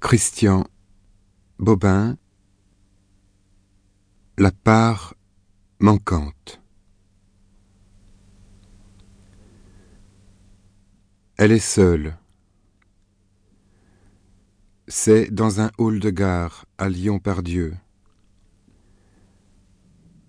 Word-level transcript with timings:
Christian 0.00 0.64
Bobin 1.58 2.16
La 4.38 4.50
part 4.50 5.14
manquante 5.78 6.62
Elle 11.36 11.52
est 11.52 11.58
seule. 11.58 12.16
C'est 14.88 15.30
dans 15.30 15.60
un 15.60 15.70
hall 15.76 16.00
de 16.00 16.08
gare 16.08 16.64
à 16.78 16.88
Lyon-Pardieu. 16.88 17.76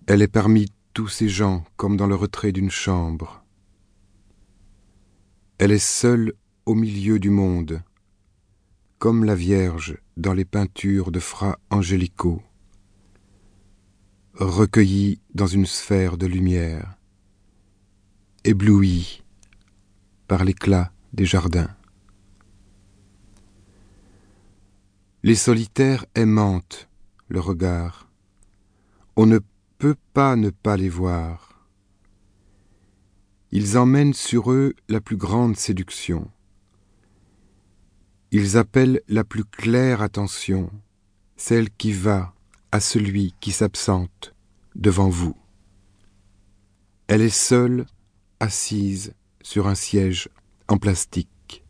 Elle 0.06 0.20
est 0.20 0.28
parmi 0.28 0.66
tous 0.92 1.08
ces 1.08 1.30
gens 1.30 1.64
comme 1.76 1.96
dans 1.96 2.06
le 2.06 2.14
retrait 2.14 2.52
d'une 2.52 2.70
chambre. 2.70 3.42
Elle 5.56 5.72
est 5.72 5.78
seule 5.78 6.34
au 6.66 6.74
milieu 6.74 7.18
du 7.18 7.30
monde, 7.30 7.82
comme 9.02 9.24
la 9.24 9.34
Vierge 9.34 9.98
dans 10.16 10.32
les 10.32 10.44
peintures 10.44 11.10
de 11.10 11.18
Fra 11.18 11.58
Angelico, 11.70 12.40
recueillie 14.34 15.20
dans 15.34 15.48
une 15.48 15.66
sphère 15.66 16.16
de 16.16 16.26
lumière, 16.26 16.96
éblouie 18.44 19.24
par 20.28 20.44
l'éclat 20.44 20.92
des 21.12 21.24
jardins. 21.24 21.74
Les 25.24 25.34
solitaires 25.34 26.06
aimantent 26.14 26.88
le 27.26 27.40
regard. 27.40 28.08
On 29.16 29.26
ne 29.26 29.40
peut 29.78 29.96
pas 30.12 30.36
ne 30.36 30.50
pas 30.50 30.76
les 30.76 30.88
voir. 30.88 31.66
Ils 33.50 33.76
emmènent 33.76 34.14
sur 34.14 34.52
eux 34.52 34.74
la 34.88 35.00
plus 35.00 35.16
grande 35.16 35.56
séduction. 35.56 36.30
Ils 38.34 38.56
appellent 38.56 39.02
la 39.08 39.24
plus 39.24 39.44
claire 39.44 40.00
attention, 40.00 40.70
celle 41.36 41.68
qui 41.68 41.92
va 41.92 42.32
à 42.72 42.80
celui 42.80 43.34
qui 43.40 43.52
s'absente 43.52 44.34
devant 44.74 45.10
vous. 45.10 45.36
Elle 47.08 47.20
est 47.20 47.28
seule, 47.28 47.84
assise 48.40 49.12
sur 49.42 49.66
un 49.66 49.74
siège 49.74 50.30
en 50.68 50.78
plastique. 50.78 51.62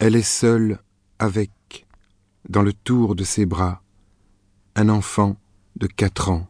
Elle 0.00 0.16
est 0.16 0.28
seule 0.28 0.80
avec 1.20 1.86
dans 2.48 2.62
le 2.62 2.72
tour 2.72 3.14
de 3.14 3.22
ses 3.22 3.46
bras, 3.46 3.84
un 4.74 4.88
enfant 4.88 5.36
de 5.76 5.86
quatre 5.86 6.28
ans, 6.28 6.48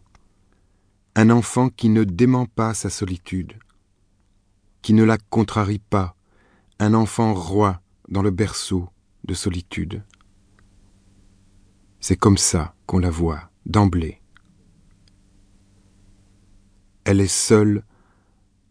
un 1.16 1.28
enfant 1.28 1.68
qui 1.68 1.90
ne 1.90 2.04
dément 2.04 2.46
pas 2.46 2.72
sa 2.72 2.88
solitude, 2.88 3.58
qui 4.80 4.94
ne 4.94 5.04
la 5.04 5.18
contrarie 5.18 5.80
pas, 5.80 6.16
un 6.78 6.94
enfant 6.94 7.34
roi 7.34 7.82
dans 8.08 8.22
le 8.22 8.30
berceau 8.30 8.88
de 9.24 9.34
solitude. 9.34 10.02
C'est 12.00 12.16
comme 12.16 12.38
ça 12.38 12.74
qu'on 12.86 12.98
la 12.98 13.10
voit, 13.10 13.50
d'emblée. 13.66 14.20
Elle 17.04 17.20
est 17.20 17.26
seule 17.26 17.84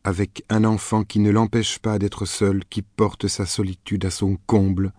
avec 0.04 0.44
un 0.50 0.64
enfant 0.64 1.04
qui 1.04 1.20
ne 1.20 1.30
l'empêche 1.30 1.80
pas 1.80 2.00
d'être 2.00 2.26
seul, 2.26 2.66
qui 2.66 2.82
porte 2.82 3.28
sa 3.28 3.46
solitude 3.46 4.06
à 4.06 4.10
son 4.10 4.38
comble, 4.48 4.94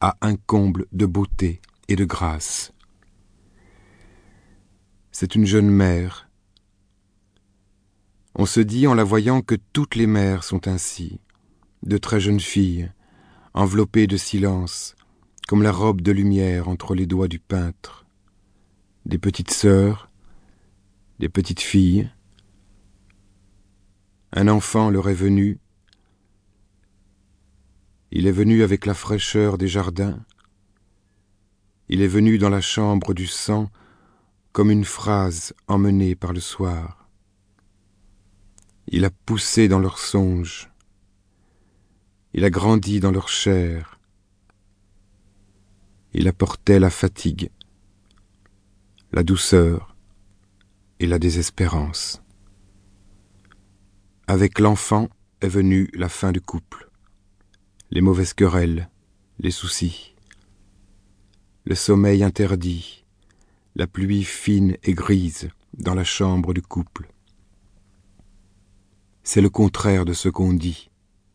à 0.00 0.16
un 0.20 0.36
comble 0.36 0.86
de 0.92 1.06
beauté 1.06 1.60
et 1.88 1.96
de 1.96 2.04
grâce. 2.04 2.72
C'est 5.10 5.34
une 5.34 5.46
jeune 5.46 5.68
mère. 5.68 6.28
On 8.34 8.46
se 8.46 8.60
dit 8.60 8.86
en 8.86 8.94
la 8.94 9.02
voyant 9.02 9.42
que 9.42 9.56
toutes 9.72 9.96
les 9.96 10.06
mères 10.06 10.44
sont 10.44 10.68
ainsi, 10.68 11.20
de 11.82 11.98
très 11.98 12.20
jeunes 12.20 12.40
filles, 12.40 12.92
enveloppées 13.58 14.06
de 14.06 14.16
silence, 14.16 14.94
comme 15.48 15.64
la 15.64 15.72
robe 15.72 16.00
de 16.00 16.12
lumière 16.12 16.68
entre 16.68 16.94
les 16.94 17.06
doigts 17.06 17.26
du 17.26 17.40
peintre, 17.40 18.06
des 19.04 19.18
petites 19.18 19.50
sœurs, 19.50 20.12
des 21.18 21.28
petites 21.28 21.60
filles. 21.60 22.08
Un 24.32 24.46
enfant 24.46 24.90
leur 24.90 25.08
est 25.08 25.14
venu, 25.14 25.58
il 28.12 28.28
est 28.28 28.32
venu 28.32 28.62
avec 28.62 28.86
la 28.86 28.94
fraîcheur 28.94 29.58
des 29.58 29.66
jardins. 29.66 30.24
Il 31.88 32.00
est 32.00 32.06
venu 32.06 32.38
dans 32.38 32.50
la 32.50 32.60
chambre 32.60 33.12
du 33.12 33.26
sang 33.26 33.72
comme 34.52 34.70
une 34.70 34.84
phrase 34.84 35.52
emmenée 35.66 36.14
par 36.14 36.32
le 36.32 36.40
soir. 36.40 37.08
Il 38.86 39.04
a 39.04 39.10
poussé 39.10 39.66
dans 39.66 39.80
leurs 39.80 39.98
songes. 39.98 40.70
Il 42.34 42.44
a 42.44 42.50
grandi 42.50 43.00
dans 43.00 43.10
leur 43.10 43.28
chair. 43.28 43.98
Il 46.12 46.28
apportait 46.28 46.78
la 46.78 46.90
fatigue, 46.90 47.50
la 49.12 49.22
douceur 49.22 49.96
et 51.00 51.06
la 51.06 51.18
désespérance. 51.18 52.22
Avec 54.26 54.58
l'enfant 54.58 55.08
est 55.40 55.48
venue 55.48 55.90
la 55.94 56.08
fin 56.08 56.32
du 56.32 56.40
couple 56.40 56.88
les 57.90 58.00
mauvaises 58.00 58.34
querelles, 58.34 58.90
les 59.38 59.50
soucis, 59.50 60.14
le 61.64 61.74
sommeil 61.74 62.22
interdit, 62.22 63.04
la 63.76 63.86
pluie 63.86 64.24
fine 64.24 64.76
et 64.82 64.92
grise 64.92 65.48
dans 65.74 65.94
la 65.94 66.04
chambre 66.04 66.52
du 66.52 66.62
couple. 66.62 67.08
C'est 69.22 69.40
le 69.40 69.50
contraire 69.50 70.04
de 70.04 70.12
ce 70.12 70.28
qu'on 70.28 70.52
dit 70.52 70.90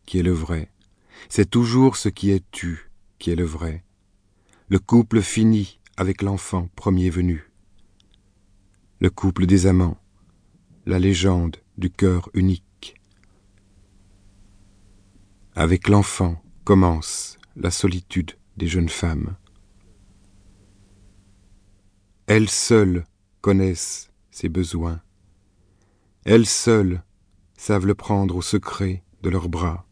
qui 0.06 0.18
est 0.18 0.22
le 0.22 0.32
vrai. 0.32 0.70
C'est 1.28 1.50
toujours 1.50 1.96
ce 1.96 2.08
qui 2.08 2.30
est 2.30 2.44
tu 2.50 2.90
qui 3.18 3.30
est 3.30 3.36
le 3.36 3.44
vrai. 3.44 3.84
Le 4.68 4.78
couple 4.78 5.22
finit 5.22 5.80
avec 5.96 6.22
l'enfant 6.22 6.68
premier 6.76 7.10
venu. 7.10 7.50
Le 9.00 9.10
couple 9.10 9.46
des 9.46 9.66
amants, 9.66 9.98
la 10.86 10.98
légende 10.98 11.56
du 11.78 11.90
cœur 11.90 12.28
unique. 12.34 13.00
Avec 15.54 15.88
l'enfant, 15.88 16.42
commence 16.64 17.38
la 17.56 17.70
solitude 17.70 18.32
des 18.56 18.66
jeunes 18.66 18.88
femmes. 18.88 19.36
Elles 22.26 22.48
seules 22.48 23.04
connaissent 23.40 24.10
ses 24.30 24.48
besoins. 24.48 25.00
Elles 26.24 26.46
seules 26.46 27.02
savent 27.56 27.86
le 27.86 27.94
prendre 27.94 28.36
au 28.36 28.42
secret 28.42 29.04
de 29.22 29.30
leurs 29.30 29.48
bras. 29.48 29.83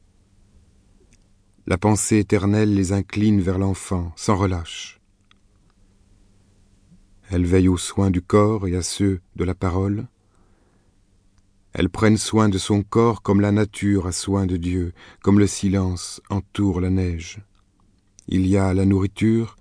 La 1.66 1.78
pensée 1.78 2.18
éternelle 2.18 2.74
les 2.74 2.92
incline 2.92 3.40
vers 3.40 3.58
l'enfant 3.58 4.12
sans 4.16 4.36
relâche. 4.36 5.00
Elles 7.30 7.46
veillent 7.46 7.68
aux 7.68 7.78
soins 7.78 8.10
du 8.10 8.20
corps 8.20 8.66
et 8.66 8.76
à 8.76 8.82
ceux 8.82 9.20
de 9.36 9.44
la 9.44 9.54
parole, 9.54 10.06
elles 11.72 11.88
prennent 11.88 12.18
soin 12.18 12.48
de 12.48 12.58
son 12.58 12.82
corps 12.82 13.22
comme 13.22 13.40
la 13.40 13.52
nature 13.52 14.06
a 14.06 14.12
soin 14.12 14.46
de 14.46 14.56
Dieu, 14.56 14.92
comme 15.22 15.38
le 15.38 15.46
silence 15.46 16.20
entoure 16.28 16.80
la 16.80 16.90
neige. 16.90 17.40
Il 18.28 18.46
y 18.46 18.58
a 18.58 18.74
la 18.74 18.84
nourriture, 18.84 19.56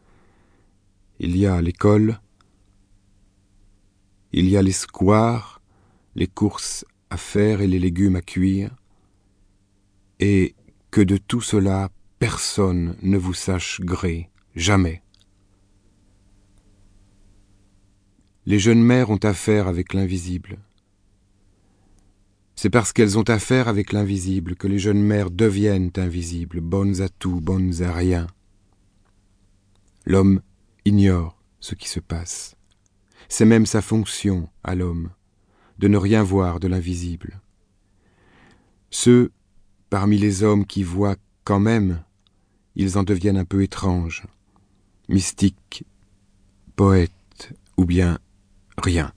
il 1.19 1.37
y 1.37 1.45
a 1.45 1.61
l'école, 1.61 2.19
il 4.33 4.49
y 4.49 4.57
a 4.57 4.61
les 4.61 4.73
squares, 4.73 5.61
les 6.15 6.27
courses 6.27 6.85
à 7.09 7.17
faire 7.17 7.61
et 7.61 7.67
les 7.67 7.79
légumes 7.79 8.17
à 8.17 8.21
cuire, 8.21 8.75
et 10.19 10.53
que 10.91 11.01
de 11.01 11.17
tout 11.17 11.41
cela 11.41 11.89
personne 12.19 12.95
ne 13.01 13.17
vous 13.17 13.33
sache 13.33 13.81
gré, 13.81 14.29
jamais. 14.55 15.01
Les 18.45 18.59
jeunes 18.59 18.83
mères 18.83 19.09
ont 19.09 19.17
affaire 19.17 19.67
avec 19.67 19.93
l'invisible. 19.93 20.59
C'est 22.55 22.69
parce 22.69 22.91
qu'elles 22.91 23.17
ont 23.17 23.23
affaire 23.23 23.67
avec 23.67 23.93
l'invisible 23.93 24.55
que 24.55 24.67
les 24.67 24.77
jeunes 24.77 25.01
mères 25.01 25.31
deviennent 25.31 25.91
invisibles, 25.95 26.59
bonnes 26.59 27.01
à 27.01 27.09
tout, 27.09 27.39
bonnes 27.39 27.81
à 27.81 27.93
rien. 27.93 28.27
L'homme 30.05 30.41
ignore 30.85 31.41
ce 31.59 31.75
qui 31.75 31.87
se 31.87 31.99
passe. 31.99 32.55
C'est 33.29 33.45
même 33.45 33.65
sa 33.65 33.81
fonction 33.81 34.49
à 34.63 34.75
l'homme 34.75 35.11
de 35.79 35.87
ne 35.87 35.97
rien 35.97 36.21
voir 36.21 36.59
de 36.59 36.67
l'invisible. 36.67 37.41
Ceux 38.89 39.31
parmi 39.91 40.17
les 40.17 40.41
hommes 40.41 40.65
qui 40.65 40.83
voient 40.83 41.17
quand 41.43 41.59
même, 41.59 42.01
ils 42.75 42.97
en 42.97 43.03
deviennent 43.03 43.37
un 43.37 43.45
peu 43.45 43.61
étranges, 43.61 44.23
mystiques, 45.09 45.83
poètes 46.77 47.53
ou 47.75 47.83
bien 47.83 48.17
rien. 48.77 49.11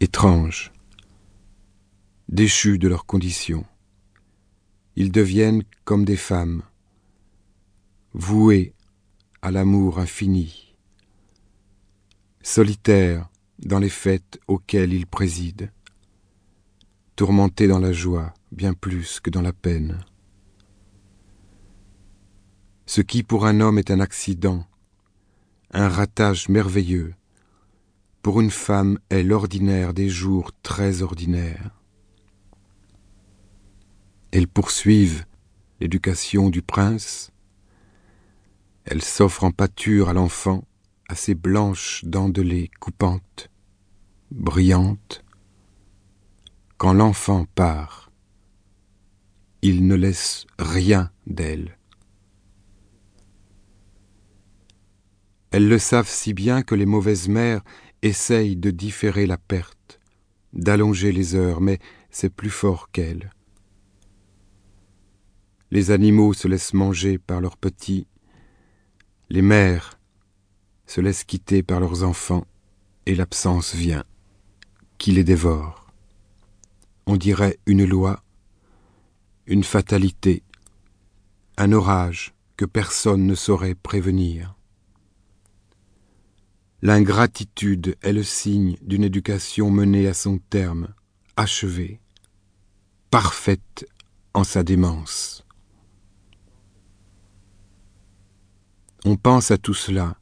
Étranges 0.00 0.70
déchus 2.28 2.78
de 2.78 2.88
leurs 2.88 3.06
conditions. 3.06 3.64
Ils 4.96 5.10
deviennent 5.10 5.62
comme 5.84 6.04
des 6.04 6.16
femmes, 6.16 6.62
voués 8.12 8.74
à 9.40 9.50
l'amour 9.50 9.98
infini, 9.98 10.74
solitaires 12.42 13.30
dans 13.60 13.78
les 13.78 13.88
fêtes 13.88 14.38
auxquelles 14.46 14.92
ils 14.92 15.06
président, 15.06 15.68
tourmentés 17.14 17.66
dans 17.66 17.78
la 17.78 17.92
joie 17.92 18.34
bien 18.52 18.74
plus 18.74 19.20
que 19.20 19.30
dans 19.30 19.42
la 19.42 19.52
peine. 19.52 19.98
Ce 22.86 23.00
qui 23.00 23.22
pour 23.22 23.46
un 23.46 23.60
homme 23.60 23.78
est 23.78 23.90
un 23.90 24.00
accident, 24.00 24.66
un 25.72 25.88
ratage 25.88 26.48
merveilleux, 26.48 27.14
pour 28.22 28.40
une 28.40 28.50
femme 28.50 28.98
est 29.10 29.22
l'ordinaire 29.22 29.94
des 29.94 30.08
jours 30.08 30.52
très 30.62 31.02
ordinaires. 31.02 31.70
Elles 34.30 34.48
poursuivent 34.48 35.24
l'éducation 35.80 36.50
du 36.50 36.62
prince, 36.62 37.30
elles 38.84 39.02
s'offrent 39.02 39.44
en 39.44 39.50
pâture 39.50 40.08
à 40.08 40.12
l'enfant, 40.12 40.64
assez 41.08 41.34
blanche 41.34 42.04
dentelée, 42.04 42.70
coupante, 42.80 43.50
brillante. 44.30 45.24
Quand 46.78 46.92
l'enfant 46.92 47.46
part, 47.54 48.05
il 49.62 49.86
ne 49.86 49.94
laisse 49.94 50.46
rien 50.58 51.10
d'elle. 51.26 51.76
Elles 55.50 55.68
le 55.68 55.78
savent 55.78 56.08
si 56.08 56.34
bien 56.34 56.62
que 56.62 56.74
les 56.74 56.86
mauvaises 56.86 57.28
mères 57.28 57.62
essayent 58.02 58.56
de 58.56 58.70
différer 58.70 59.26
la 59.26 59.38
perte, 59.38 60.00
d'allonger 60.52 61.12
les 61.12 61.34
heures, 61.34 61.60
mais 61.60 61.78
c'est 62.10 62.30
plus 62.30 62.50
fort 62.50 62.90
qu'elles. 62.90 63.30
Les 65.70 65.90
animaux 65.90 66.32
se 66.32 66.46
laissent 66.46 66.74
manger 66.74 67.18
par 67.18 67.40
leurs 67.40 67.56
petits, 67.56 68.06
les 69.30 69.42
mères 69.42 69.98
se 70.86 71.00
laissent 71.00 71.24
quitter 71.24 71.62
par 71.62 71.80
leurs 71.80 72.04
enfants, 72.04 72.46
et 73.06 73.14
l'absence 73.14 73.74
vient, 73.74 74.04
qui 74.98 75.12
les 75.12 75.24
dévore. 75.24 75.86
On 77.06 77.16
dirait 77.16 77.58
une 77.66 77.84
loi, 77.84 78.22
une 79.46 79.64
fatalité, 79.64 80.42
un 81.56 81.72
orage 81.72 82.34
que 82.56 82.64
personne 82.64 83.26
ne 83.26 83.34
saurait 83.34 83.76
prévenir. 83.76 84.56
L'ingratitude 86.82 87.96
est 88.02 88.12
le 88.12 88.22
signe 88.22 88.76
d'une 88.82 89.04
éducation 89.04 89.70
menée 89.70 90.08
à 90.08 90.14
son 90.14 90.38
terme, 90.38 90.88
achevée, 91.36 92.00
parfaite 93.10 93.86
en 94.34 94.44
sa 94.44 94.62
démence. 94.62 95.44
On 99.04 99.16
pense 99.16 99.52
à 99.52 99.58
tout 99.58 99.74
cela, 99.74 100.16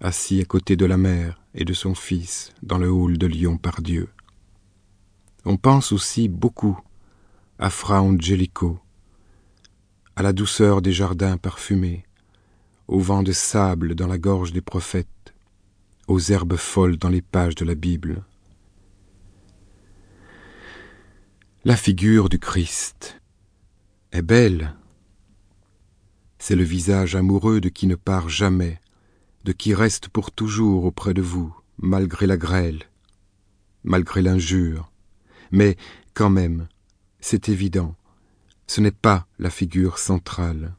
assis 0.00 0.40
à 0.40 0.44
côté 0.44 0.76
de 0.76 0.86
la 0.86 0.96
mère 0.96 1.42
et 1.54 1.64
de 1.64 1.72
son 1.72 1.94
fils 1.94 2.52
dans 2.62 2.78
le 2.78 2.90
hall 2.90 3.18
de 3.18 3.26
Lyon 3.26 3.58
par 3.58 3.82
Dieu. 3.82 4.08
On 5.44 5.56
pense 5.56 5.90
aussi 5.92 6.28
beaucoup 6.28 6.78
à 7.58 7.70
Angelico, 7.90 8.80
à 10.16 10.22
la 10.22 10.32
douceur 10.32 10.82
des 10.82 10.92
jardins 10.92 11.36
parfumés, 11.36 12.04
au 12.88 12.98
vent 12.98 13.22
de 13.22 13.32
sable 13.32 13.94
dans 13.94 14.08
la 14.08 14.18
gorge 14.18 14.52
des 14.52 14.60
prophètes, 14.60 15.34
aux 16.08 16.18
herbes 16.18 16.56
folles 16.56 16.96
dans 16.96 17.08
les 17.08 17.22
pages 17.22 17.54
de 17.54 17.64
la 17.64 17.74
Bible. 17.74 18.24
La 21.64 21.76
figure 21.76 22.28
du 22.28 22.38
Christ 22.38 23.20
est 24.12 24.22
belle, 24.22 24.74
c'est 26.38 26.56
le 26.56 26.64
visage 26.64 27.14
amoureux 27.14 27.60
de 27.60 27.68
qui 27.68 27.86
ne 27.86 27.94
part 27.94 28.28
jamais, 28.28 28.80
de 29.44 29.52
qui 29.52 29.74
reste 29.74 30.08
pour 30.08 30.32
toujours 30.32 30.84
auprès 30.84 31.14
de 31.14 31.22
vous, 31.22 31.56
malgré 31.78 32.26
la 32.26 32.36
grêle, 32.36 32.82
malgré 33.84 34.22
l'injure. 34.22 34.90
Mais 35.52 35.76
quand 36.12 36.30
même, 36.30 36.68
c'est 37.26 37.48
évident, 37.48 37.96
ce 38.66 38.82
n'est 38.82 38.90
pas 38.90 39.26
la 39.38 39.48
figure 39.48 39.96
centrale. 39.96 40.74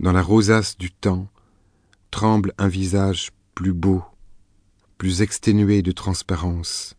Dans 0.00 0.12
la 0.12 0.20
rosace 0.20 0.76
du 0.76 0.90
temps 0.90 1.30
tremble 2.10 2.52
un 2.58 2.68
visage 2.68 3.30
plus 3.54 3.72
beau, 3.72 4.04
plus 4.98 5.22
exténué 5.22 5.80
de 5.80 5.92
transparence, 5.92 6.94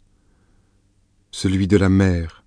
celui 1.29 1.67
de 1.67 1.77
la 1.77 1.89
mère, 1.89 2.43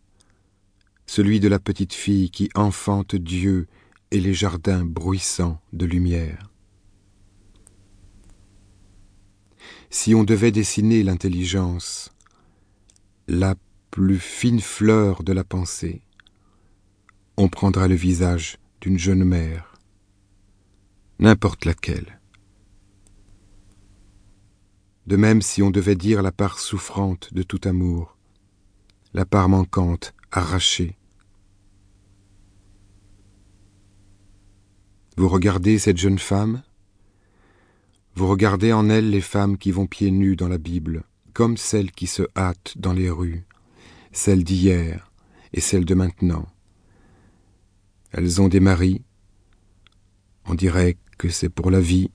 celui 1.06 1.38
de 1.38 1.46
la 1.46 1.60
petite 1.60 1.92
fille 1.92 2.32
qui 2.32 2.50
enfante 2.56 3.14
Dieu 3.14 3.68
et 4.10 4.18
les 4.18 4.34
jardins 4.34 4.84
bruissants 4.84 5.60
de 5.72 5.86
lumière. 5.86 6.50
Si 9.90 10.12
on 10.12 10.24
devait 10.24 10.50
dessiner 10.50 11.04
l'intelligence, 11.04 12.10
la 13.28 13.54
plus 13.92 14.18
fine 14.18 14.60
fleur 14.60 15.22
de 15.22 15.34
la 15.34 15.44
pensée, 15.44 16.00
on 17.36 17.50
prendra 17.50 17.88
le 17.88 17.94
visage 17.94 18.56
d'une 18.80 18.98
jeune 18.98 19.22
mère, 19.22 19.74
n'importe 21.18 21.66
laquelle. 21.66 22.18
De 25.06 25.16
même 25.16 25.42
si 25.42 25.62
on 25.62 25.70
devait 25.70 25.94
dire 25.94 26.22
la 26.22 26.32
part 26.32 26.58
souffrante 26.58 27.34
de 27.34 27.42
tout 27.42 27.60
amour, 27.64 28.16
la 29.12 29.26
part 29.26 29.50
manquante, 29.50 30.14
arrachée, 30.32 30.96
Vous 35.18 35.28
regardez 35.28 35.78
cette 35.78 35.98
jeune 35.98 36.18
femme? 36.18 36.62
Vous 38.14 38.26
regardez 38.26 38.72
en 38.72 38.88
elle 38.88 39.10
les 39.10 39.20
femmes 39.20 39.58
qui 39.58 39.70
vont 39.70 39.86
pieds 39.86 40.10
nus 40.10 40.36
dans 40.36 40.48
la 40.48 40.56
Bible, 40.56 41.04
comme 41.34 41.58
celles 41.58 41.92
qui 41.92 42.06
se 42.06 42.22
hâtent 42.34 42.72
dans 42.78 42.94
les 42.94 43.10
rues, 43.10 43.44
celles 44.12 44.44
d'hier 44.44 45.10
et 45.52 45.60
celles 45.60 45.84
de 45.84 45.94
maintenant. 45.94 46.46
Elles 48.12 48.40
ont 48.40 48.48
des 48.48 48.60
maris, 48.60 49.02
on 50.44 50.54
dirait 50.54 50.96
que 51.18 51.28
c'est 51.28 51.48
pour 51.48 51.70
la 51.70 51.80
vie, 51.80 52.10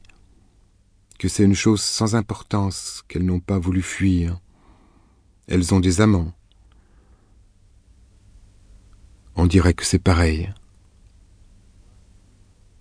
que 1.20 1.28
c'est 1.28 1.44
une 1.44 1.56
chose 1.56 1.82
sans 1.82 2.16
importance 2.16 3.04
qu'elles 3.08 3.26
n'ont 3.26 3.40
pas 3.40 3.60
voulu 3.60 3.82
fuir. 3.82 4.40
Elles 5.48 5.74
ont 5.74 5.80
des 5.80 6.02
amants. 6.02 6.34
On 9.36 9.48
dirait 9.48 9.74
que 9.74 9.86
c'est 9.86 10.00
pareil 10.00 10.52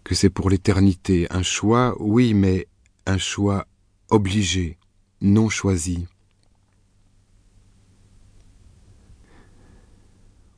que 0.07 0.15
c'est 0.15 0.31
pour 0.31 0.51
l'éternité. 0.51 1.27
Un 1.31 1.43
choix, 1.43 1.97
oui, 1.99 2.33
mais 2.33 2.69
un 3.07 3.19
choix 3.19 3.67
obligé, 4.09 4.79
non 5.21 5.49
choisi. 5.49 6.07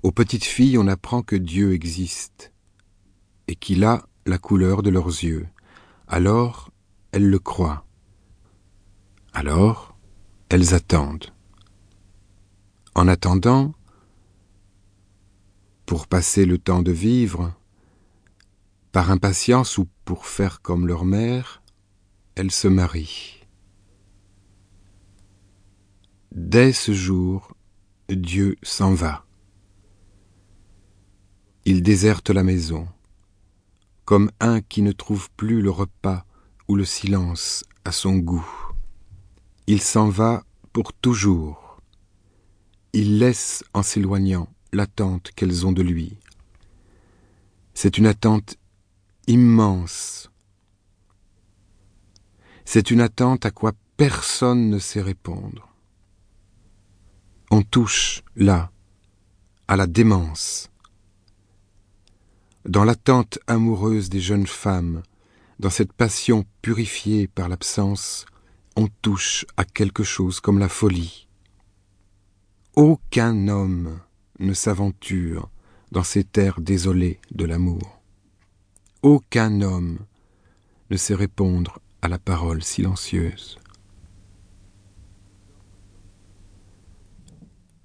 Aux 0.09 0.11
petites 0.11 0.47
filles, 0.47 0.79
on 0.79 0.87
apprend 0.87 1.21
que 1.21 1.37
Dieu 1.37 1.75
existe 1.75 2.55
et 3.47 3.55
qu'il 3.55 3.85
a 3.85 4.09
la 4.25 4.39
couleur 4.39 4.83
de 4.83 4.89
leurs 4.89 5.09
yeux. 5.09 5.47
Alors, 6.07 6.71
elles 7.13 7.29
le 7.29 7.39
croient. 7.39 7.85
Alors, 9.35 9.99
elles 10.49 10.73
attendent. 10.73 11.27
En 12.95 13.07
attendant, 13.07 13.75
pour 15.85 16.07
passer 16.07 16.47
le 16.47 16.57
temps 16.57 16.81
de 16.81 16.91
vivre, 16.91 17.53
par 18.93 19.11
impatience 19.11 19.77
ou 19.77 19.89
pour 20.07 20.25
faire 20.25 20.63
comme 20.63 20.87
leur 20.87 21.05
mère, 21.05 21.63
elles 22.35 22.51
se 22.51 22.67
marient. 22.67 23.47
Dès 26.33 26.73
ce 26.73 26.95
jour, 26.95 27.55
Dieu 28.09 28.57
s'en 28.63 28.95
va. 28.95 29.28
Il 31.71 31.83
déserte 31.83 32.31
la 32.31 32.45
maison, 32.45 32.89
comme 34.07 34.31
un 34.41 34.63
qui 34.63 34.81
ne 34.81 34.91
trouve 34.91 35.29
plus 35.37 35.61
le 35.61 35.71
repas 35.71 36.25
ou 36.67 36.77
le 36.77 36.87
silence 36.87 37.63
à 37.85 37.93
son 37.93 38.17
goût. 38.17 38.49
Il 39.67 39.83
s'en 39.83 40.09
va 40.09 40.45
pour 40.73 40.95
toujours. 40.95 41.83
Il 42.95 43.19
laisse 43.19 43.65
en 43.75 43.83
s'éloignant 43.83 44.49
l'attente 44.73 45.31
qu'elles 45.37 45.67
ont 45.67 45.73
de 45.73 45.83
lui. 45.83 46.17
C'est 47.75 47.99
une 47.99 48.07
attente 48.07 48.57
immense. 49.27 50.31
C'est 52.65 52.91
une 52.91 53.03
attente 53.03 53.45
à 53.45 53.51
quoi 53.51 53.73
personne 53.99 54.71
ne 54.71 54.79
sait 54.79 55.03
répondre. 55.03 55.69
On 57.51 57.61
touche, 57.61 58.23
là, 58.37 58.71
à 59.69 59.77
la 59.77 59.87
démence. 59.87 60.71
Dans 62.65 62.85
l'attente 62.85 63.39
amoureuse 63.47 64.11
des 64.11 64.21
jeunes 64.21 64.47
femmes, 64.47 65.03
dans 65.59 65.71
cette 65.71 65.93
passion 65.93 66.45
purifiée 66.61 67.27
par 67.29 67.49
l'absence, 67.49 68.27
on 68.77 68.89
touche 69.03 69.47
à 69.57 69.65
quelque 69.65 70.03
chose 70.03 70.41
comme 70.41 70.59
la 70.59 70.69
folie. 70.69 71.29
Aucun 72.75 73.49
homme 73.49 74.01
ne 74.39 74.53
s'aventure 74.53 75.51
dans 75.91 76.03
ces 76.03 76.25
terres 76.25 76.61
désolées 76.61 77.21
de 77.33 77.45
l'amour. 77.45 78.01
Aucun 79.03 79.63
homme 79.63 79.99
ne 80.91 80.97
sait 80.97 81.15
répondre 81.15 81.79
à 82.03 82.09
la 82.09 82.19
parole 82.19 82.63
silencieuse. 82.63 83.59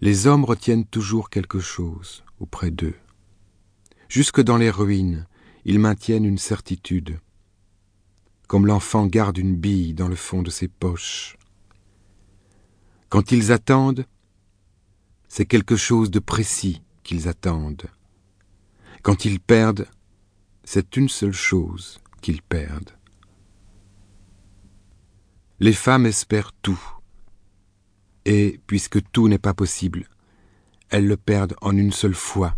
Les 0.01 0.27
hommes 0.27 0.43
retiennent 0.43 0.85
toujours 0.85 1.29
quelque 1.29 1.59
chose 1.59 2.23
auprès 2.39 2.71
d'eux. 2.71 2.95
Jusque 4.13 4.41
dans 4.41 4.57
les 4.57 4.69
ruines, 4.69 5.25
ils 5.65 5.79
maintiennent 5.79 6.23
une 6.23 6.37
certitude, 6.37 7.19
comme 8.47 8.67
l'enfant 8.67 9.07
garde 9.07 9.39
une 9.39 9.55
bille 9.55 9.95
dans 9.95 10.07
le 10.07 10.15
fond 10.15 10.43
de 10.43 10.51
ses 10.51 10.67
poches. 10.67 11.35
Quand 13.09 13.31
ils 13.31 13.51
attendent, 13.51 14.05
c'est 15.27 15.47
quelque 15.47 15.75
chose 15.75 16.11
de 16.11 16.19
précis 16.19 16.83
qu'ils 17.01 17.27
attendent. 17.27 17.87
Quand 19.01 19.25
ils 19.25 19.39
perdent, 19.39 19.87
c'est 20.63 20.95
une 20.95 21.09
seule 21.09 21.33
chose 21.33 21.99
qu'ils 22.21 22.43
perdent. 22.43 22.91
Les 25.59 25.73
femmes 25.73 26.05
espèrent 26.05 26.53
tout, 26.61 26.79
et 28.25 28.59
puisque 28.67 29.01
tout 29.11 29.27
n'est 29.27 29.39
pas 29.39 29.55
possible, 29.55 30.07
elles 30.89 31.07
le 31.07 31.17
perdent 31.17 31.55
en 31.61 31.75
une 31.75 31.91
seule 31.91 32.13
fois, 32.13 32.55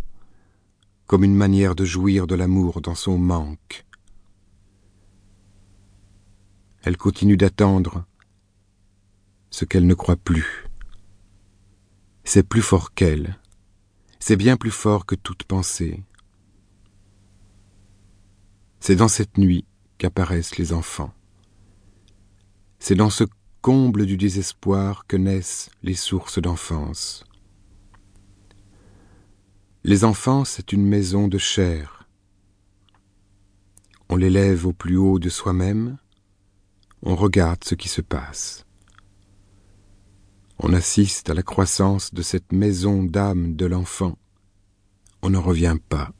comme 1.06 1.24
une 1.24 1.34
manière 1.36 1.74
de 1.74 1.84
jouir 1.84 2.26
de 2.26 2.34
l'amour 2.34 2.80
dans 2.80 2.94
son 2.94 3.18
manque. 3.18 3.84
Elles 6.82 6.96
continuent 6.96 7.36
d'attendre 7.36 8.04
ce 9.50 9.64
qu'elles 9.64 9.86
ne 9.86 9.94
croient 9.94 10.16
plus. 10.16 10.66
C'est 12.24 12.42
plus 12.42 12.62
fort 12.62 12.92
qu'elles, 12.92 13.38
c'est 14.18 14.36
bien 14.36 14.56
plus 14.56 14.70
fort 14.70 15.06
que 15.06 15.14
toute 15.14 15.44
pensée. 15.44 16.02
C'est 18.80 18.96
dans 18.96 19.08
cette 19.08 19.38
nuit 19.38 19.64
qu'apparaissent 19.98 20.58
les 20.58 20.72
enfants. 20.72 21.12
C'est 22.78 22.94
dans 22.94 23.10
ce 23.10 23.24
comble 23.62 24.06
du 24.06 24.16
désespoir 24.16 25.06
que 25.06 25.16
naissent 25.16 25.70
les 25.82 25.94
sources 25.94 26.40
d'enfance. 26.40 27.24
Les 29.88 30.02
enfants, 30.02 30.44
c'est 30.44 30.72
une 30.72 30.84
maison 30.84 31.28
de 31.28 31.38
chair. 31.38 32.08
On 34.08 34.16
l'élève 34.16 34.66
au 34.66 34.72
plus 34.72 34.96
haut 34.96 35.20
de 35.20 35.28
soi-même, 35.28 35.98
on 37.02 37.14
regarde 37.14 37.62
ce 37.62 37.76
qui 37.76 37.88
se 37.88 38.00
passe. 38.00 38.66
On 40.58 40.72
assiste 40.72 41.30
à 41.30 41.34
la 41.34 41.44
croissance 41.44 42.12
de 42.12 42.22
cette 42.22 42.50
maison 42.50 43.04
d'âme 43.04 43.54
de 43.54 43.64
l'enfant. 43.64 44.18
On 45.22 45.30
ne 45.30 45.38
revient 45.38 45.76
pas. 45.88 46.12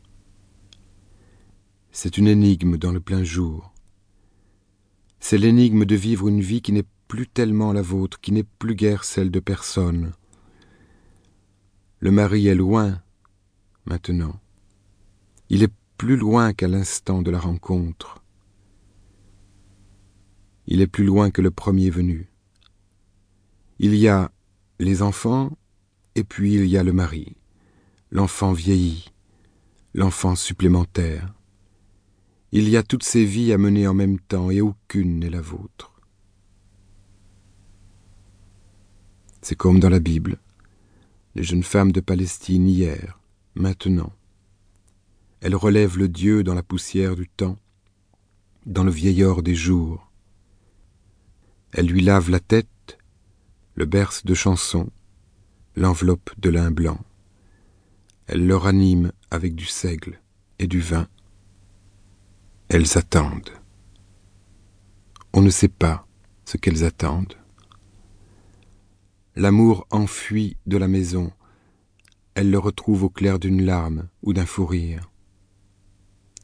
C'est 1.90 2.18
une 2.18 2.28
énigme 2.28 2.76
dans 2.76 2.92
le 2.92 3.00
plein 3.00 3.25
jour. 3.25 3.75
C'est 5.18 5.38
l'énigme 5.38 5.87
de 5.87 5.96
vivre 5.96 6.28
une 6.28 6.40
vie 6.40 6.62
qui 6.62 6.70
n'est 6.70 6.87
plus 7.08 7.26
tellement 7.26 7.73
la 7.73 7.82
vôtre, 7.82 8.20
qui 8.20 8.30
n'est 8.30 8.44
plus 8.44 8.76
guère 8.76 9.02
celle 9.02 9.32
de 9.32 9.40
personne. 9.40 10.12
Le 11.99 12.12
mari 12.12 12.46
est 12.46 12.54
loin, 12.54 13.02
maintenant. 13.87 14.40
Il 15.49 15.62
est 15.62 15.73
plus 15.97 16.16
loin 16.16 16.52
qu'à 16.52 16.69
l'instant 16.69 17.23
de 17.23 17.31
la 17.31 17.38
rencontre. 17.38 18.23
Il 20.66 20.81
est 20.81 20.87
plus 20.87 21.05
loin 21.05 21.31
que 21.31 21.40
le 21.40 21.50
premier 21.50 21.90
venu. 21.90 22.28
Il 23.78 23.95
y 23.95 24.09
a 24.09 24.33
les 24.78 25.02
enfants, 25.02 25.57
et 26.14 26.25
puis 26.25 26.55
il 26.55 26.66
y 26.66 26.76
a 26.76 26.83
le 26.83 26.93
mari. 26.93 27.37
L'enfant 28.11 28.52
vieillit, 28.52 29.12
l'enfant 29.95 30.35
supplémentaire. 30.35 31.35
Il 32.52 32.69
y 32.69 32.76
a 32.76 32.83
toutes 32.83 33.02
ces 33.02 33.25
vies 33.25 33.52
à 33.52 33.59
mener 33.59 33.87
en 33.87 33.95
même 33.95 34.19
temps, 34.19 34.50
et 34.50 34.61
aucune 34.61 35.21
n'est 35.21 35.31
la 35.31 35.40
vôtre. 35.40 35.93
C'est 39.43 39.57
comme 39.57 39.78
dans 39.78 39.90
la 39.90 40.00
Bible, 40.00 40.38
les 41.37 41.45
jeunes 41.45 41.62
femmes 41.62 41.93
de 41.93 42.00
Palestine 42.00 42.69
hier, 42.69 43.21
maintenant. 43.57 44.13
Elles 45.41 45.57
relèvent 45.57 45.99
le 45.99 46.09
Dieu 46.09 46.43
dans 46.45 46.55
la 46.55 46.63
poussière 46.63 47.17
du 47.17 47.29
temps, 47.29 47.59
dans 48.65 48.85
le 48.85 48.91
vieillard 48.91 49.43
des 49.43 49.55
jours. 49.55 50.11
Elles 51.73 51.87
lui 51.87 52.01
lavent 52.03 52.31
la 52.31 52.41
tête 52.41 52.99
le 53.75 53.85
berce 53.85 54.25
de 54.25 54.33
chansons, 54.33 54.89
l'enveloppe 55.75 56.31
de 56.39 56.49
lin 56.49 56.71
blanc. 56.71 56.99
Elle 58.27 58.47
leur 58.47 58.67
anime 58.67 59.13
avec 59.31 59.55
du 59.55 59.67
seigle 59.67 60.21
et 60.59 60.67
du 60.67 60.81
vin. 60.81 61.09
Elles 62.69 62.97
attendent. 62.97 63.51
On 65.35 65.43
ne 65.43 65.51
sait 65.51 65.69
pas 65.69 66.07
ce 66.47 66.57
qu'elles 66.57 66.85
attendent. 66.85 67.37
L'amour 69.37 69.87
enfuit 69.91 70.57
de 70.67 70.79
la 70.79 70.89
maison, 70.89 71.31
elle 72.37 72.50
le 72.50 72.59
retrouve 72.59 73.05
au 73.05 73.09
clair 73.09 73.38
d'une 73.38 73.64
larme 73.64 74.09
ou 74.23 74.35
d'un 74.35 74.45
fou 74.45 74.66
rire. 74.66 75.11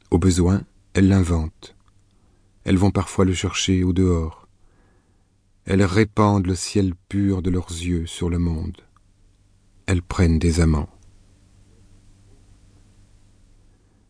Au 0.09 0.17
besoin, 0.17 0.63
elles 0.93 1.07
l'inventent. 1.07 1.75
Elles 2.63 2.77
vont 2.77 2.89
parfois 2.89 3.25
le 3.25 3.33
chercher 3.35 3.83
au 3.83 3.93
dehors. 3.93 4.47
Elles 5.65 5.83
répandent 5.83 6.47
le 6.47 6.55
ciel 6.55 6.95
pur 7.09 7.43
de 7.43 7.51
leurs 7.51 7.69
yeux 7.69 8.07
sur 8.07 8.29
le 8.29 8.39
monde. 8.39 8.81
Elles 9.85 10.01
prennent 10.01 10.39
des 10.39 10.61
amants. 10.61 10.89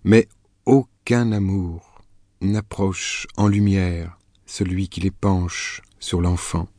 Mais 0.06 0.30
aucun 0.66 1.34
amour 1.34 2.02
n'approche 2.40 3.28
en 3.36 3.50
lumière 3.50 4.18
celui 4.46 4.88
qui 4.88 5.02
les 5.02 5.12
penche 5.12 5.82
sur 6.00 6.22
l'enfant. 6.22 6.70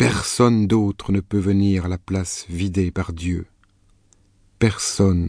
Personne 0.00 0.66
d'autre 0.66 1.12
ne 1.12 1.20
peut 1.20 1.38
venir 1.38 1.84
à 1.84 1.88
la 1.88 1.98
place 1.98 2.46
vidée 2.48 2.90
par 2.90 3.12
Dieu. 3.12 3.46
Personne 4.58 5.28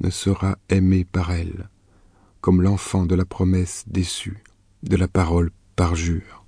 ne 0.00 0.10
sera 0.10 0.58
aimé 0.70 1.04
par 1.04 1.30
elle, 1.30 1.68
comme 2.40 2.60
l'enfant 2.60 3.06
de 3.06 3.14
la 3.14 3.24
promesse 3.24 3.84
déçue, 3.86 4.42
de 4.82 4.96
la 4.96 5.06
parole 5.06 5.52
parjure. 5.76 6.44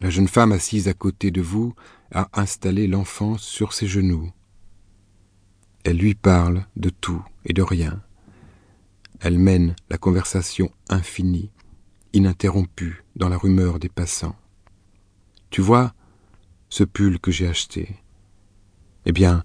La 0.00 0.10
jeune 0.10 0.26
femme 0.26 0.50
assise 0.50 0.88
à 0.88 0.92
côté 0.92 1.30
de 1.30 1.40
vous 1.40 1.76
a 2.10 2.28
installé 2.32 2.88
l'enfant 2.88 3.38
sur 3.38 3.72
ses 3.72 3.86
genoux. 3.86 4.32
Elle 5.84 5.98
lui 5.98 6.16
parle 6.16 6.66
de 6.74 6.90
tout 6.90 7.24
et 7.44 7.52
de 7.52 7.62
rien. 7.62 8.02
Elle 9.20 9.38
mène 9.38 9.76
la 9.90 9.96
conversation 9.96 10.72
infinie, 10.88 11.52
ininterrompue 12.12 13.04
dans 13.16 13.28
la 13.28 13.38
rumeur 13.38 13.78
des 13.78 13.88
passants. 13.88 14.36
Tu 15.50 15.60
vois 15.60 15.92
ce 16.68 16.84
pull 16.84 17.18
que 17.18 17.30
j'ai 17.30 17.48
acheté 17.48 17.96
Eh 19.06 19.12
bien, 19.12 19.44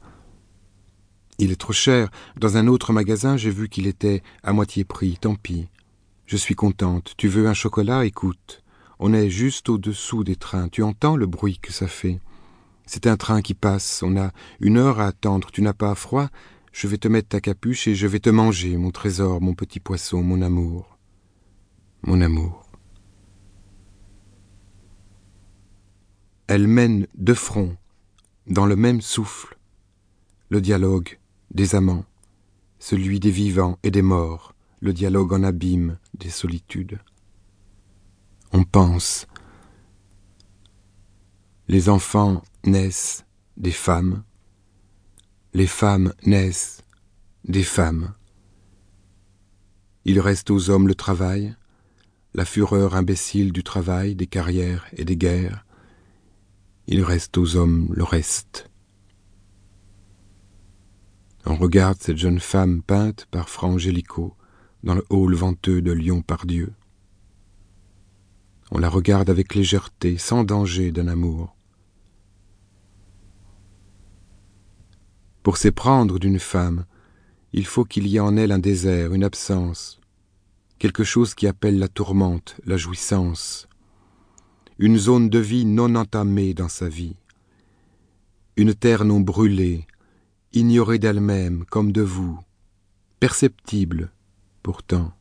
il 1.38 1.52
est 1.52 1.60
trop 1.60 1.74
cher. 1.74 2.10
Dans 2.38 2.58
un 2.58 2.68
autre 2.68 2.94
magasin, 2.94 3.36
j'ai 3.36 3.50
vu 3.50 3.68
qu'il 3.68 3.88
était 3.88 4.24
à 4.44 4.54
moitié 4.54 4.86
prix. 4.86 5.18
Tant 5.20 5.36
pis. 5.36 5.68
Je 6.26 6.38
suis 6.38 6.56
contente. 6.56 7.14
Tu 7.18 7.28
veux 7.28 7.48
un 7.48 7.54
chocolat? 7.54 8.06
Écoute. 8.06 8.64
On 9.00 9.14
est 9.14 9.30
juste 9.30 9.68
au-dessous 9.68 10.24
des 10.24 10.38
trains. 10.38 10.70
Tu 10.70 10.82
entends 10.82 11.18
le 11.18 11.26
bruit 11.26 11.60
que 11.60 11.74
ça 11.74 11.88
fait? 11.88 12.20
C'est 12.86 13.08
un 13.08 13.18
train 13.18 13.42
qui 13.42 13.54
passe. 13.54 14.02
On 14.04 14.16
a 14.16 14.32
une 14.62 14.78
heure 14.78 15.02
à 15.02 15.08
attendre. 15.08 15.52
Tu 15.52 15.62
n'as 15.62 15.74
pas 15.74 15.94
froid? 15.96 16.30
Je 16.72 16.88
vais 16.88 16.98
te 16.98 17.08
mettre 17.08 17.30
ta 17.30 17.42
capuche 17.42 17.88
et 17.88 17.96
je 17.96 18.08
vais 18.08 18.20
te 18.20 18.30
manger, 18.30 18.76
mon 18.78 18.92
trésor, 18.92 19.42
mon 19.42 19.54
petit 19.54 19.80
poisson, 19.80 20.22
mon 20.22 20.42
amour. 20.42 20.95
Mon 22.06 22.22
amour. 22.22 22.66
Elle 26.48 26.68
mène 26.68 27.08
de 27.16 27.34
front, 27.34 27.76
dans 28.48 28.66
le 28.66 28.76
même 28.76 29.02
souffle, 29.02 29.58
le 30.50 30.62
dialogue 30.62 31.20
des 31.52 31.76
amants, 31.76 32.06
celui 32.80 33.20
des 33.20 33.32
vivants 33.32 33.78
et 33.84 33.92
des 33.92 34.04
morts, 34.04 34.56
le 34.80 34.94
dialogue 34.94 35.34
en 35.34 35.44
abîme 35.44 35.98
des 36.14 36.30
solitudes 36.30 37.00
on 38.56 38.64
pense. 38.64 39.28
Les 41.68 41.90
enfants 41.90 42.42
naissent 42.64 43.26
des 43.58 43.72
femmes, 43.72 44.24
les 45.54 45.68
femmes 45.68 46.14
naissent 46.26 46.82
des 47.44 47.64
femmes. 47.64 48.14
Il 50.06 50.22
reste 50.22 50.52
aux 50.52 50.70
hommes 50.70 50.88
le 50.88 50.96
travail, 50.96 51.56
la 52.36 52.44
fureur 52.44 52.96
imbécile 52.96 53.54
du 53.54 53.64
travail, 53.64 54.14
des 54.14 54.28
carrières 54.28 54.86
et 54.98 55.06
des 55.06 55.16
guerres. 55.16 55.66
Il 56.86 57.02
reste 57.02 57.38
aux 57.38 57.56
hommes 57.56 57.88
le 57.94 58.04
reste. 58.04 58.70
On 61.46 61.56
regarde 61.56 61.98
cette 62.02 62.18
jeune 62.18 62.42
femme 62.42 62.82
peinte 62.82 63.26
par 63.32 63.48
Fra 63.48 63.68
Angelico 63.68 64.36
dans 64.84 64.96
le 64.96 65.06
hall 65.10 65.34
venteux 65.34 65.82
de 65.82 65.94
Lyon-Pardieu. 65.94 66.74
On 68.70 68.80
la 68.80 68.90
regarde 68.90 69.30
avec 69.30 69.56
légèreté, 69.56 70.18
sans 70.18 70.44
danger 70.44 70.92
d'un 70.92 71.08
amour. 71.08 71.56
Pour 75.42 75.56
s'éprendre 75.56 76.20
d'une 76.20 76.40
femme, 76.40 76.86
il 77.54 77.66
faut 77.66 77.86
qu'il 77.86 78.08
y 78.08 78.18
ait 78.18 78.20
en 78.20 78.36
elle 78.36 78.52
un 78.52 78.60
désert, 78.60 79.14
une 79.14 79.24
absence, 79.24 80.02
quelque 80.80 81.04
chose 81.04 81.34
qui 81.34 81.48
appelle 81.48 81.80
la 81.80 81.88
tourmente, 81.88 82.56
la 82.66 82.78
jouissance, 82.78 83.68
une 84.78 84.98
zone 84.98 85.30
de 85.30 85.40
vie 85.40 85.66
non 85.66 85.96
entamée 85.96 86.54
dans 86.54 86.70
sa 86.70 86.90
vie, 86.90 87.16
une 88.58 88.74
terre 88.74 89.06
non 89.06 89.20
brûlée, 89.20 89.86
ignorée 90.54 91.00
d'elle-même 91.00 91.66
comme 91.66 91.92
de 91.92 92.02
vous, 92.02 92.40
perceptible 93.20 94.12
pourtant, 94.64 95.14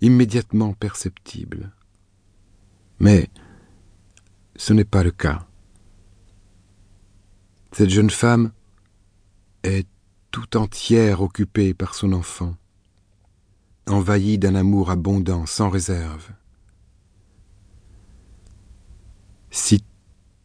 immédiatement 0.00 0.74
perceptible. 0.74 1.72
Mais 3.00 3.30
ce 4.54 4.74
n'est 4.74 4.84
pas 4.84 5.02
le 5.02 5.10
cas. 5.10 5.46
Cette 7.72 7.88
jeune 7.88 8.10
femme 8.10 8.52
est 9.62 9.88
tout 10.30 10.56
entière 10.56 11.22
occupée 11.22 11.72
par 11.72 11.94
son 11.94 12.12
enfant, 12.12 12.54
envahie 13.86 14.38
d'un 14.38 14.54
amour 14.54 14.90
abondant, 14.90 15.46
sans 15.46 15.68
réserve. 15.68 16.30
Si 19.50 19.84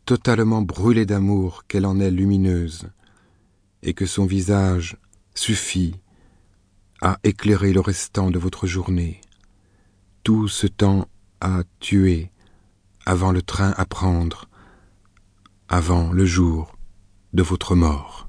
totalement 0.06 0.62
brûlée 0.62 1.06
d'amour 1.06 1.66
qu'elle 1.68 1.86
en 1.86 2.00
est 2.00 2.12
lumineuse, 2.12 2.90
et 3.82 3.94
que 3.94 4.06
son 4.06 4.26
visage 4.26 4.98
suffit 5.34 5.96
à 7.02 7.18
éclairer 7.24 7.72
le 7.74 7.80
restant 7.80 8.30
de 8.30 8.40
votre 8.40 8.68
journée, 8.68 9.22
tout 10.24 10.48
ce 10.48 10.68
temps 10.68 11.08
à 11.40 11.64
tuer 11.80 12.32
avant 13.06 13.32
le 13.32 13.42
train 13.42 13.74
à 13.78 13.86
prendre, 13.86 14.50
avant 15.70 16.12
le 16.12 16.26
jour 16.26 16.76
de 17.34 17.42
votre 17.42 17.76
mort. 17.76 18.29